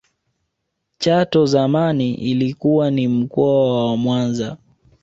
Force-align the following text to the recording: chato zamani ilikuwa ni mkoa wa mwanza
chato 0.97 1.45
zamani 1.45 2.13
ilikuwa 2.13 2.91
ni 2.91 3.07
mkoa 3.07 3.85
wa 3.85 3.97
mwanza 3.97 4.57